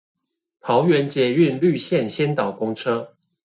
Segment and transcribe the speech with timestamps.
[0.61, 3.13] 桃園捷運綠線先導公車